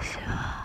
[0.00, 0.57] 希望。